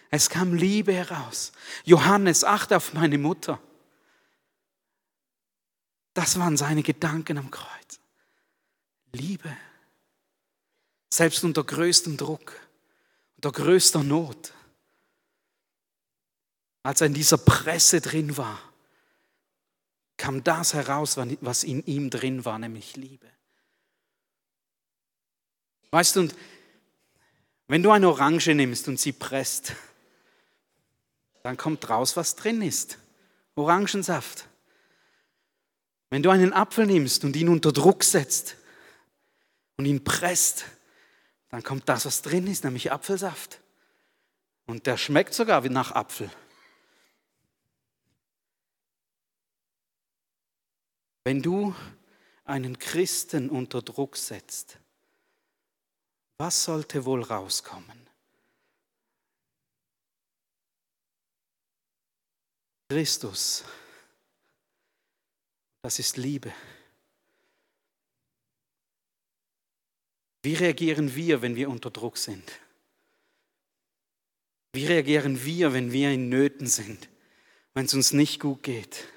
Es 0.09 0.29
kam 0.29 0.53
Liebe 0.53 0.93
heraus. 0.93 1.51
Johannes, 1.85 2.43
achte 2.43 2.77
auf 2.77 2.93
meine 2.93 3.17
Mutter. 3.17 3.61
Das 6.13 6.37
waren 6.39 6.57
seine 6.57 6.83
Gedanken 6.83 7.37
am 7.37 7.51
Kreuz. 7.51 7.99
Liebe. 9.13 9.55
Selbst 11.09 11.43
unter 11.43 11.63
größtem 11.63 12.17
Druck, 12.17 12.59
unter 13.35 13.51
größter 13.51 14.03
Not 14.03 14.53
als 16.83 17.01
er 17.01 17.07
in 17.07 17.13
dieser 17.13 17.37
Presse 17.37 18.01
drin 18.01 18.37
war, 18.37 18.59
kam 20.17 20.43
das 20.43 20.73
heraus, 20.73 21.17
was 21.17 21.63
in 21.63 21.83
ihm 21.85 22.09
drin 22.09 22.45
war, 22.45 22.59
nämlich 22.59 22.95
Liebe. 22.95 23.27
Weißt 25.91 26.15
du, 26.15 26.21
und 26.21 26.35
wenn 27.67 27.83
du 27.83 27.91
eine 27.91 28.07
Orange 28.07 28.53
nimmst 28.53 28.87
und 28.87 28.99
sie 28.99 29.11
presst, 29.11 29.73
dann 31.43 31.57
kommt 31.57 31.89
raus, 31.89 32.15
was 32.15 32.35
drin 32.35 32.61
ist. 32.61 32.97
Orangensaft. 33.55 34.47
Wenn 36.09 36.23
du 36.23 36.29
einen 36.29 36.53
Apfel 36.53 36.85
nimmst 36.85 37.23
und 37.23 37.35
ihn 37.35 37.49
unter 37.49 37.71
Druck 37.71 38.03
setzt 38.03 38.57
und 39.77 39.85
ihn 39.85 40.03
presst, 40.03 40.65
dann 41.49 41.63
kommt 41.63 41.89
das, 41.89 42.05
was 42.05 42.21
drin 42.21 42.47
ist, 42.47 42.63
nämlich 42.63 42.91
Apfelsaft. 42.91 43.59
Und 44.65 44.85
der 44.87 44.97
schmeckt 44.97 45.33
sogar 45.33 45.63
wie 45.63 45.69
nach 45.69 45.91
Apfel. 45.93 46.29
Wenn 51.23 51.41
du 51.41 51.75
einen 52.45 52.79
Christen 52.79 53.49
unter 53.49 53.81
Druck 53.81 54.17
setzt, 54.17 54.79
was 56.37 56.63
sollte 56.63 57.05
wohl 57.05 57.21
rauskommen? 57.21 58.09
Christus, 62.89 63.63
das 65.81 65.99
ist 65.99 66.17
Liebe. 66.17 66.51
Wie 70.41 70.55
reagieren 70.55 71.15
wir, 71.15 71.41
wenn 71.41 71.55
wir 71.55 71.69
unter 71.69 71.91
Druck 71.91 72.17
sind? 72.17 72.51
Wie 74.73 74.85
reagieren 74.87 75.43
wir, 75.45 75.73
wenn 75.73 75.91
wir 75.91 76.11
in 76.11 76.29
Nöten 76.29 76.65
sind, 76.65 77.09
wenn 77.73 77.85
es 77.85 77.93
uns 77.93 78.13
nicht 78.13 78.39
gut 78.39 78.63
geht? 78.63 79.07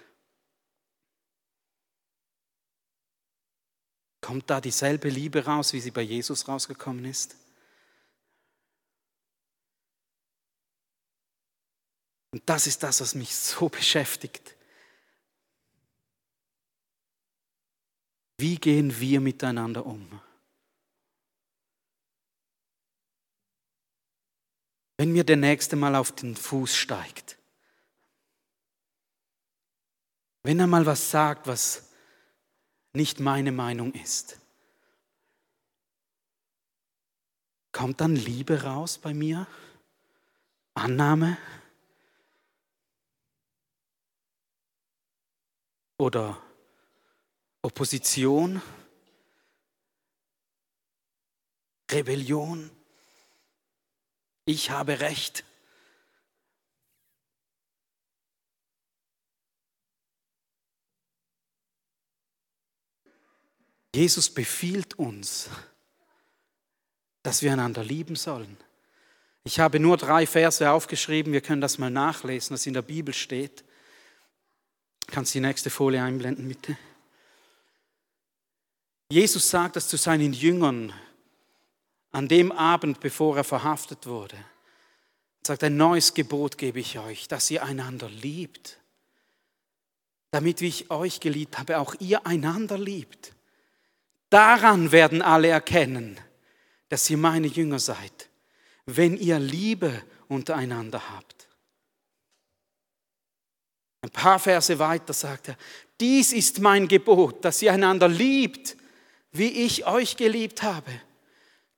Kommt 4.24 4.48
da 4.48 4.58
dieselbe 4.58 5.10
Liebe 5.10 5.44
raus, 5.44 5.74
wie 5.74 5.80
sie 5.80 5.90
bei 5.90 6.00
Jesus 6.00 6.48
rausgekommen 6.48 7.04
ist? 7.04 7.36
Und 12.30 12.42
das 12.46 12.66
ist 12.66 12.82
das, 12.82 13.02
was 13.02 13.14
mich 13.14 13.36
so 13.36 13.68
beschäftigt. 13.68 14.56
Wie 18.38 18.56
gehen 18.56 18.98
wir 18.98 19.20
miteinander 19.20 19.84
um? 19.84 20.22
Wenn 24.96 25.12
mir 25.12 25.24
der 25.24 25.36
Nächste 25.36 25.76
mal 25.76 25.94
auf 25.94 26.12
den 26.12 26.34
Fuß 26.34 26.74
steigt, 26.74 27.36
wenn 30.44 30.58
er 30.60 30.66
mal 30.66 30.86
was 30.86 31.10
sagt, 31.10 31.46
was 31.46 31.83
nicht 32.94 33.20
meine 33.20 33.52
Meinung 33.52 33.92
ist, 33.92 34.38
kommt 37.72 38.00
dann 38.00 38.16
Liebe 38.16 38.62
raus 38.62 38.98
bei 38.98 39.12
mir? 39.12 39.46
Annahme? 40.74 41.36
Oder 45.98 46.40
Opposition? 47.62 48.62
Rebellion? 51.90 52.70
ich 54.44 54.70
habe 54.70 55.00
Recht. 55.00 55.44
Jesus 63.94 64.28
befiehlt 64.28 64.98
uns, 64.98 65.48
dass 67.22 67.42
wir 67.42 67.52
einander 67.52 67.84
lieben 67.84 68.16
sollen. 68.16 68.56
Ich 69.44 69.60
habe 69.60 69.78
nur 69.78 69.96
drei 69.96 70.26
Verse 70.26 70.68
aufgeschrieben, 70.68 71.32
wir 71.32 71.40
können 71.40 71.60
das 71.60 71.78
mal 71.78 71.90
nachlesen, 71.90 72.54
was 72.54 72.66
in 72.66 72.74
der 72.74 72.82
Bibel 72.82 73.14
steht. 73.14 73.62
Kannst 75.06 75.32
du 75.32 75.38
die 75.38 75.46
nächste 75.46 75.70
Folie 75.70 76.02
einblenden, 76.02 76.48
bitte? 76.48 76.76
Jesus 79.10 79.48
sagt 79.48 79.76
das 79.76 79.86
zu 79.86 79.96
seinen 79.96 80.32
Jüngern 80.32 80.92
an 82.10 82.26
dem 82.26 82.50
Abend, 82.50 82.98
bevor 82.98 83.36
er 83.36 83.44
verhaftet 83.44 84.06
wurde, 84.06 84.36
sagt, 85.46 85.62
ein 85.62 85.76
neues 85.76 86.14
Gebot 86.14 86.58
gebe 86.58 86.80
ich 86.80 86.98
euch, 86.98 87.28
dass 87.28 87.48
ihr 87.48 87.62
einander 87.62 88.08
liebt. 88.08 88.80
Damit, 90.32 90.60
wie 90.62 90.68
ich 90.68 90.90
euch 90.90 91.20
geliebt 91.20 91.58
habe, 91.58 91.78
auch 91.78 91.94
ihr 92.00 92.26
einander 92.26 92.76
liebt. 92.76 93.33
Daran 94.30 94.92
werden 94.92 95.22
alle 95.22 95.48
erkennen, 95.48 96.18
dass 96.88 97.08
ihr 97.10 97.16
meine 97.16 97.46
Jünger 97.46 97.78
seid, 97.78 98.28
wenn 98.86 99.16
ihr 99.16 99.38
Liebe 99.38 100.02
untereinander 100.28 101.10
habt. 101.10 101.48
Ein 104.02 104.10
paar 104.10 104.38
Verse 104.38 104.78
weiter 104.78 105.12
sagt 105.12 105.48
er, 105.48 105.56
dies 106.00 106.32
ist 106.32 106.60
mein 106.60 106.88
Gebot, 106.88 107.44
dass 107.44 107.62
ihr 107.62 107.72
einander 107.72 108.08
liebt, 108.08 108.76
wie 109.32 109.64
ich 109.64 109.86
euch 109.86 110.16
geliebt 110.16 110.62
habe. 110.62 110.90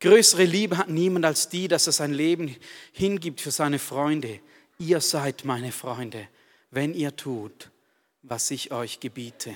Größere 0.01 0.45
Liebe 0.45 0.77
hat 0.77 0.89
niemand 0.89 1.25
als 1.25 1.49
die, 1.49 1.69
dass 1.69 1.87
er 1.87 1.93
sein 1.93 2.13
Leben 2.13 2.55
hingibt 2.93 3.41
für 3.41 3.51
seine 3.51 3.79
Freunde. 3.79 4.41
Ihr 4.79 5.01
seid 5.01 5.45
meine 5.45 5.73
Freunde, 5.73 6.29
wenn 6.71 6.95
ihr 6.95 7.17
tut, 7.17 7.71
was 8.23 8.51
ich 8.51 8.73
euch 8.73 9.01
gebiete. 9.01 9.55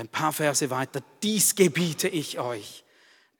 Ein 0.00 0.08
paar 0.08 0.32
Verse 0.32 0.70
weiter, 0.70 1.02
dies 1.22 1.54
gebiete 1.54 2.08
ich 2.08 2.38
euch, 2.38 2.84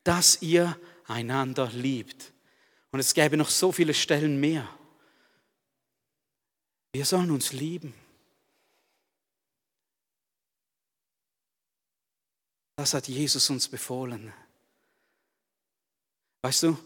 dass 0.03 0.43
ihr 0.43 0.79
einander 1.07 1.67
liebt. 1.71 2.33
Und 2.91 2.99
es 2.99 3.15
gäbe 3.15 3.35
noch 3.35 3.49
so 3.49 3.71
viele 3.71 3.95
Stellen 3.95 4.39
mehr. 4.39 4.69
Wir 6.93 7.03
sollen 7.03 7.31
uns 7.31 7.51
lieben. 7.51 7.95
Das 12.75 12.93
hat 12.93 13.07
Jesus 13.07 13.49
uns 13.49 13.67
befohlen. 13.67 14.31
Weißt 16.43 16.61
du, 16.61 16.77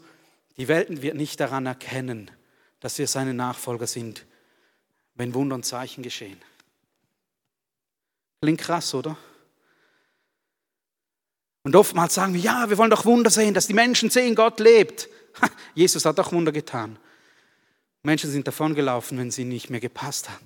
die 0.55 0.69
Welt 0.69 1.01
wird 1.01 1.15
nicht 1.15 1.37
daran 1.41 1.65
erkennen, 1.65 2.31
dass 2.79 2.97
wir 2.97 3.09
seine 3.09 3.33
Nachfolger 3.33 3.87
sind, 3.87 4.25
wenn 5.15 5.33
Wunder 5.33 5.55
und 5.55 5.65
Zeichen 5.65 6.01
geschehen. 6.01 6.41
Klingt 8.39 8.61
krass, 8.61 8.93
oder? 8.93 9.17
Und 11.65 11.75
oftmals 11.75 12.13
sagen 12.13 12.35
wir, 12.35 12.39
ja, 12.39 12.69
wir 12.69 12.77
wollen 12.77 12.91
doch 12.91 13.05
Wunder 13.05 13.31
sehen, 13.31 13.55
dass 13.55 13.65
die 13.65 13.73
Menschen 13.73 14.11
sehen, 14.11 14.35
Gott 14.35 14.59
lebt. 14.59 15.09
Jesus 15.73 16.05
hat 16.05 16.19
auch 16.19 16.31
Wunder 16.31 16.51
getan. 16.51 16.97
Menschen 18.03 18.29
sind 18.29 18.47
davongelaufen, 18.47 19.17
wenn 19.17 19.31
sie 19.31 19.45
nicht 19.45 19.71
mehr 19.71 19.79
gepasst 19.79 20.29
hat. 20.29 20.41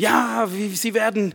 Ja, 0.00 0.46
sie 0.46 0.94
werden 0.94 1.34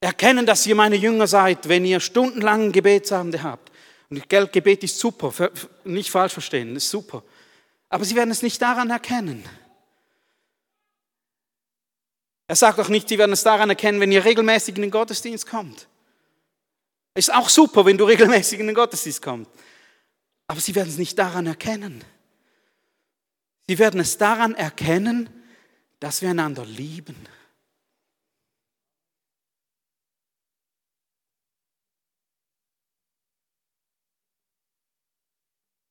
erkennen, 0.00 0.46
dass 0.46 0.66
ihr 0.66 0.74
meine 0.74 0.96
Jünger 0.96 1.26
seid, 1.26 1.68
wenn 1.68 1.84
ihr 1.84 2.00
stundenlang 2.00 2.72
Gebetsabende 2.72 3.42
habt. 3.42 3.70
Und 4.08 4.26
Gebet 4.30 4.82
ist 4.82 4.98
super, 4.98 5.50
nicht 5.84 6.10
falsch 6.10 6.32
verstehen, 6.32 6.74
ist 6.74 6.88
super. 6.88 7.22
Aber 7.90 8.06
sie 8.06 8.16
werden 8.16 8.30
es 8.30 8.40
nicht 8.40 8.62
daran 8.62 8.88
erkennen. 8.88 9.44
Er 12.48 12.56
sagt 12.56 12.80
auch 12.80 12.88
nicht, 12.88 13.08
sie 13.08 13.18
werden 13.18 13.32
es 13.32 13.42
daran 13.42 13.68
erkennen, 13.68 14.00
wenn 14.00 14.10
ihr 14.10 14.24
regelmäßig 14.24 14.74
in 14.76 14.82
den 14.82 14.90
Gottesdienst 14.90 15.46
kommt. 15.46 15.86
Ist 17.14 17.32
auch 17.32 17.50
super, 17.50 17.84
wenn 17.84 17.98
du 17.98 18.04
regelmäßig 18.04 18.58
in 18.58 18.66
den 18.66 18.74
Gottesdienst 18.74 19.20
kommst. 19.20 19.50
Aber 20.46 20.58
sie 20.58 20.74
werden 20.74 20.88
es 20.88 20.96
nicht 20.96 21.18
daran 21.18 21.46
erkennen. 21.46 22.02
Sie 23.66 23.78
werden 23.78 24.00
es 24.00 24.16
daran 24.16 24.54
erkennen, 24.54 25.28
dass 26.00 26.22
wir 26.22 26.30
einander 26.30 26.64
lieben. 26.64 27.16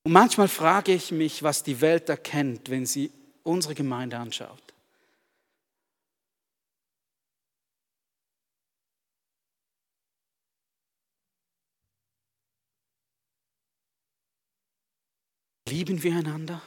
Und 0.03 0.13
manchmal 0.13 0.47
frage 0.47 0.93
ich 0.93 1.11
mich, 1.11 1.43
was 1.43 1.61
die 1.61 1.81
Welt 1.81 2.09
erkennt, 2.09 2.69
wenn 2.71 2.85
sie 2.87 3.11
unsere 3.43 3.75
Gemeinde 3.75 4.17
anschaut. 4.17 4.66
Lieben 15.69 16.03
wir 16.03 16.15
einander? 16.15 16.61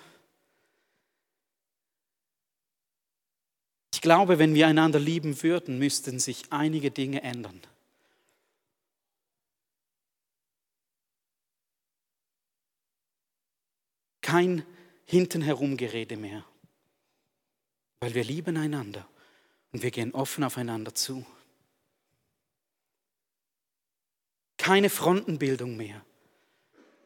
Ich 3.93 4.01
glaube, 4.01 4.39
wenn 4.39 4.55
wir 4.55 4.67
einander 4.67 4.99
lieben 4.99 5.43
würden, 5.43 5.79
müssten 5.79 6.19
sich 6.19 6.45
einige 6.51 6.91
Dinge 6.91 7.23
ändern. 7.23 7.61
kein 14.31 14.65
Hintenherumgerede 15.07 16.17
mehr, 16.17 16.45
weil 17.99 18.15
wir 18.15 18.23
lieben 18.23 18.57
einander 18.57 19.09
und 19.73 19.83
wir 19.83 19.91
gehen 19.91 20.15
offen 20.15 20.45
aufeinander 20.45 20.95
zu. 20.95 21.27
Keine 24.57 24.89
Frontenbildung 24.89 25.77
mehr, 25.77 26.05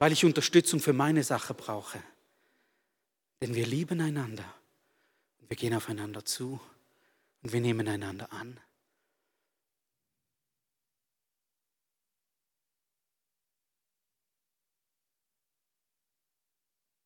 weil 0.04 0.12
ich 0.12 0.26
Unterstützung 0.26 0.80
für 0.80 0.92
meine 0.92 1.24
Sache 1.24 1.54
brauche. 1.54 1.98
Denn 3.40 3.54
wir 3.54 3.64
lieben 3.64 4.02
einander 4.02 4.44
Wir 5.48 5.56
gehen 5.56 5.72
aufeinander 5.72 6.26
zu 6.26 6.60
und 7.42 7.54
wir 7.54 7.62
nehmen 7.62 7.88
einander 7.88 8.30
an. 8.30 8.60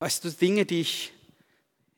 Weißt 0.01 0.25
du, 0.25 0.33
Dinge, 0.33 0.67
die 0.67 0.81
ich 0.81 1.13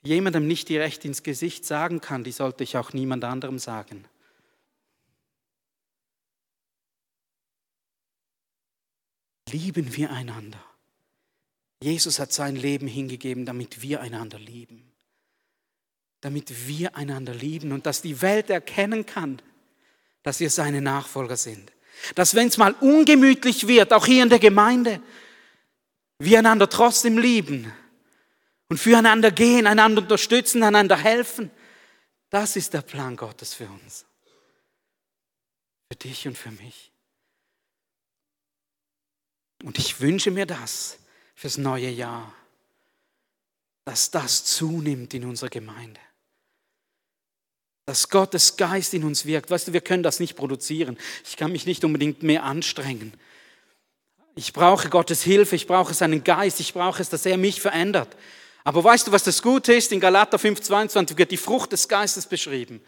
jemandem 0.02 0.46
nicht 0.46 0.68
direkt 0.68 1.06
ins 1.06 1.22
Gesicht 1.22 1.64
sagen 1.64 2.02
kann, 2.02 2.24
die 2.24 2.32
sollte 2.32 2.62
ich 2.62 2.76
auch 2.76 2.92
niemand 2.92 3.24
anderem 3.24 3.58
sagen. 3.58 4.04
Lieben 9.48 9.96
wir 9.96 10.10
einander. 10.10 10.69
Jesus 11.82 12.18
hat 12.18 12.32
sein 12.32 12.56
Leben 12.56 12.86
hingegeben, 12.86 13.46
damit 13.46 13.80
wir 13.80 14.00
einander 14.00 14.38
lieben. 14.38 14.92
Damit 16.20 16.66
wir 16.66 16.96
einander 16.96 17.34
lieben 17.34 17.72
und 17.72 17.86
dass 17.86 18.02
die 18.02 18.20
Welt 18.20 18.50
erkennen 18.50 19.06
kann, 19.06 19.40
dass 20.22 20.40
wir 20.40 20.50
seine 20.50 20.82
Nachfolger 20.82 21.36
sind. 21.36 21.72
Dass 22.14 22.34
wenn 22.34 22.48
es 22.48 22.58
mal 22.58 22.72
ungemütlich 22.72 23.66
wird, 23.66 23.92
auch 23.92 24.06
hier 24.06 24.22
in 24.22 24.28
der 24.28 24.38
Gemeinde, 24.38 25.00
wir 26.18 26.38
einander 26.38 26.68
trotzdem 26.68 27.16
lieben 27.16 27.72
und 28.68 28.78
füreinander 28.78 29.30
gehen, 29.30 29.66
einander 29.66 30.02
unterstützen, 30.02 30.62
einander 30.62 30.98
helfen. 30.98 31.50
Das 32.28 32.56
ist 32.56 32.74
der 32.74 32.82
Plan 32.82 33.16
Gottes 33.16 33.54
für 33.54 33.66
uns. 33.68 34.04
Für 35.88 35.96
dich 35.96 36.28
und 36.28 36.36
für 36.36 36.50
mich. 36.50 36.92
Und 39.64 39.78
ich 39.78 40.00
wünsche 40.00 40.30
mir 40.30 40.46
das 40.46 40.98
fürs 41.40 41.56
neue 41.56 41.88
Jahr, 41.88 42.34
dass 43.86 44.10
das 44.10 44.44
zunimmt 44.44 45.14
in 45.14 45.24
unserer 45.24 45.48
Gemeinde. 45.48 45.98
Dass 47.86 48.10
Gottes 48.10 48.58
Geist 48.58 48.92
in 48.92 49.04
uns 49.04 49.24
wirkt. 49.24 49.50
Weißt 49.50 49.68
du, 49.68 49.72
wir 49.72 49.80
können 49.80 50.02
das 50.02 50.20
nicht 50.20 50.36
produzieren. 50.36 50.98
Ich 51.24 51.38
kann 51.38 51.50
mich 51.50 51.64
nicht 51.64 51.82
unbedingt 51.82 52.22
mehr 52.22 52.44
anstrengen. 52.44 53.14
Ich 54.34 54.52
brauche 54.52 54.90
Gottes 54.90 55.22
Hilfe, 55.22 55.56
ich 55.56 55.66
brauche 55.66 55.94
seinen 55.94 56.24
Geist, 56.24 56.60
ich 56.60 56.74
brauche 56.74 57.00
es, 57.00 57.08
dass 57.08 57.24
er 57.24 57.38
mich 57.38 57.58
verändert. 57.58 58.14
Aber 58.62 58.84
weißt 58.84 59.06
du, 59.06 59.12
was 59.12 59.24
das 59.24 59.40
Gute 59.40 59.72
ist? 59.72 59.92
In 59.92 60.00
Galater 60.00 60.36
5,22 60.36 61.16
wird 61.16 61.30
die 61.30 61.38
Frucht 61.38 61.72
des 61.72 61.88
Geistes 61.88 62.26
beschrieben. 62.26 62.82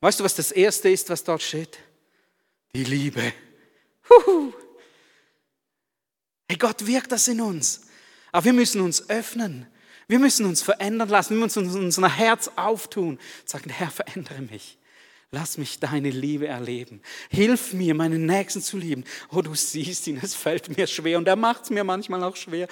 Weißt 0.00 0.20
du, 0.20 0.24
was 0.24 0.34
das 0.34 0.52
Erste 0.52 0.88
ist, 0.88 1.10
was 1.10 1.22
dort 1.22 1.42
steht? 1.42 1.78
Die 2.74 2.84
Liebe. 2.84 3.34
Huhu. 4.08 4.54
Hey, 6.48 6.56
Gott 6.56 6.86
wirkt 6.86 7.12
das 7.12 7.28
in 7.28 7.42
uns. 7.42 7.82
Aber 8.32 8.44
wir 8.44 8.52
müssen 8.52 8.80
uns 8.80 9.08
öffnen. 9.08 9.66
Wir 10.08 10.18
müssen 10.18 10.46
uns 10.46 10.62
verändern 10.62 11.08
lassen. 11.08 11.36
Wir 11.36 11.44
müssen 11.44 11.68
unser 11.68 12.08
Herz 12.08 12.50
auftun. 12.56 13.18
Sagen, 13.44 13.70
Herr, 13.70 13.90
verändere 13.90 14.42
mich. 14.42 14.78
Lass 15.32 15.58
mich 15.58 15.78
deine 15.78 16.10
Liebe 16.10 16.48
erleben. 16.48 17.00
Hilf 17.28 17.72
mir, 17.72 17.94
meinen 17.94 18.26
Nächsten 18.26 18.60
zu 18.60 18.76
lieben. 18.76 19.04
Oh, 19.30 19.42
du 19.42 19.54
siehst 19.54 20.08
ihn, 20.08 20.18
es 20.20 20.34
fällt 20.34 20.76
mir 20.76 20.88
schwer 20.88 21.18
und 21.18 21.28
er 21.28 21.36
macht 21.36 21.64
es 21.64 21.70
mir 21.70 21.84
manchmal 21.84 22.24
auch 22.24 22.34
schwer. 22.34 22.66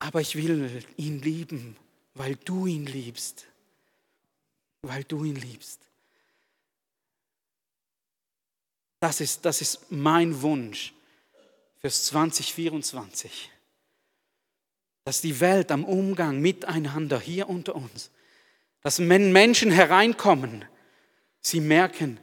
Aber 0.00 0.20
ich 0.20 0.34
will 0.34 0.84
ihn 0.96 1.22
lieben, 1.22 1.76
weil 2.14 2.34
du 2.44 2.66
ihn 2.66 2.86
liebst. 2.86 3.46
Weil 4.82 5.04
du 5.04 5.24
ihn 5.24 5.36
liebst. 5.36 5.80
Das 9.00 9.20
ist, 9.20 9.44
das 9.44 9.60
ist 9.60 9.90
mein 9.90 10.42
Wunsch 10.42 10.92
fürs 11.80 12.06
2024. 12.06 13.50
Dass 15.08 15.22
die 15.22 15.40
Welt 15.40 15.72
am 15.72 15.86
Umgang 15.86 16.42
miteinander 16.42 17.18
hier 17.18 17.48
unter 17.48 17.74
uns, 17.74 18.10
dass 18.82 18.98
wenn 18.98 19.32
Menschen 19.32 19.70
hereinkommen, 19.70 20.66
sie 21.40 21.60
merken, 21.60 22.20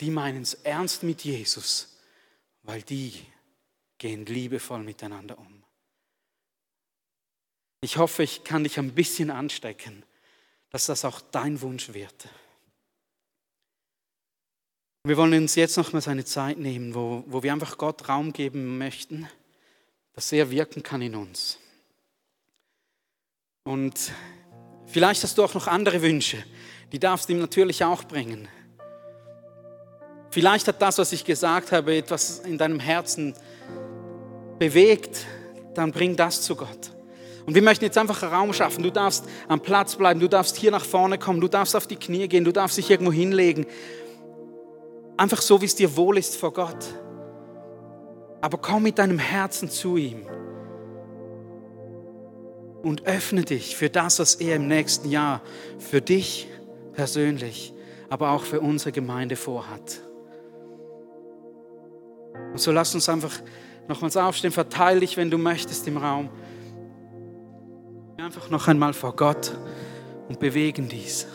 die 0.00 0.08
meinen 0.08 0.40
es 0.40 0.54
ernst 0.54 1.02
mit 1.02 1.24
Jesus, 1.24 1.94
weil 2.62 2.80
die 2.80 3.12
gehen 3.98 4.24
liebevoll 4.24 4.82
miteinander 4.82 5.38
um. 5.38 5.62
Ich 7.82 7.98
hoffe, 7.98 8.22
ich 8.22 8.44
kann 8.44 8.64
dich 8.64 8.78
ein 8.78 8.94
bisschen 8.94 9.30
anstecken, 9.30 10.02
dass 10.70 10.86
das 10.86 11.04
auch 11.04 11.20
dein 11.20 11.60
Wunsch 11.60 11.92
wird. 11.92 12.30
Wir 15.04 15.18
wollen 15.18 15.34
uns 15.34 15.54
jetzt 15.54 15.76
noch 15.76 15.92
mal 15.92 16.00
seine 16.00 16.24
Zeit 16.24 16.56
nehmen, 16.56 16.94
wo, 16.94 17.24
wo 17.26 17.42
wir 17.42 17.52
einfach 17.52 17.76
Gott 17.76 18.08
Raum 18.08 18.32
geben 18.32 18.78
möchten, 18.78 19.28
dass 20.14 20.32
er 20.32 20.50
wirken 20.50 20.82
kann 20.82 21.02
in 21.02 21.14
uns. 21.14 21.58
Und 23.64 24.12
vielleicht 24.86 25.22
hast 25.22 25.38
du 25.38 25.44
auch 25.44 25.54
noch 25.54 25.68
andere 25.68 26.02
Wünsche, 26.02 26.38
die 26.90 26.98
darfst 26.98 27.28
du 27.28 27.32
ihm 27.32 27.40
natürlich 27.40 27.84
auch 27.84 28.04
bringen. 28.04 28.48
Vielleicht 30.30 30.66
hat 30.66 30.82
das, 30.82 30.98
was 30.98 31.12
ich 31.12 31.24
gesagt 31.24 31.72
habe, 31.72 31.96
etwas 31.96 32.40
in 32.40 32.58
deinem 32.58 32.80
Herzen 32.80 33.34
bewegt, 34.58 35.26
dann 35.74 35.92
bring 35.92 36.16
das 36.16 36.42
zu 36.42 36.56
Gott. 36.56 36.90
Und 37.46 37.54
wir 37.54 37.62
möchten 37.62 37.84
jetzt 37.84 37.98
einfach 37.98 38.22
einen 38.22 38.32
Raum 38.32 38.52
schaffen. 38.52 38.82
Du 38.82 38.90
darfst 38.90 39.24
am 39.48 39.60
Platz 39.60 39.96
bleiben, 39.96 40.20
du 40.20 40.28
darfst 40.28 40.56
hier 40.56 40.70
nach 40.70 40.84
vorne 40.84 41.18
kommen, 41.18 41.40
du 41.40 41.48
darfst 41.48 41.76
auf 41.76 41.86
die 41.86 41.96
Knie 41.96 42.28
gehen, 42.28 42.44
du 42.44 42.52
darfst 42.52 42.78
dich 42.78 42.90
irgendwo 42.90 43.12
hinlegen. 43.12 43.66
Einfach 45.16 45.42
so, 45.42 45.60
wie 45.60 45.66
es 45.66 45.74
dir 45.74 45.96
wohl 45.96 46.18
ist 46.18 46.36
vor 46.36 46.52
Gott. 46.52 46.84
Aber 48.40 48.58
komm 48.58 48.84
mit 48.84 48.98
deinem 48.98 49.18
Herzen 49.18 49.70
zu 49.70 49.96
ihm 49.96 50.26
und 52.82 53.06
öffne 53.06 53.42
dich 53.42 53.76
für 53.76 53.90
das, 53.90 54.18
was 54.18 54.34
er 54.36 54.56
im 54.56 54.68
nächsten 54.68 55.10
Jahr 55.10 55.40
für 55.78 56.00
dich 56.00 56.48
persönlich, 56.92 57.72
aber 58.08 58.30
auch 58.30 58.42
für 58.42 58.60
unsere 58.60 58.92
Gemeinde 58.92 59.36
vorhat. 59.36 60.00
Und 62.52 62.58
so 62.58 62.72
lass 62.72 62.94
uns 62.94 63.08
einfach 63.08 63.32
nochmals 63.88 64.16
aufstehen, 64.16 64.52
verteile 64.52 65.00
dich, 65.00 65.16
wenn 65.16 65.30
du 65.30 65.38
möchtest, 65.38 65.86
im 65.86 65.96
Raum 65.96 66.28
einfach 68.16 68.50
noch 68.50 68.68
einmal 68.68 68.92
vor 68.92 69.16
Gott 69.16 69.52
und 70.28 70.38
bewegen 70.38 70.88
dies. 70.88 71.26